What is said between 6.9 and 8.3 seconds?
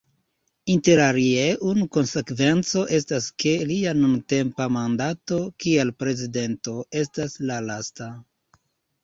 estas la lasta.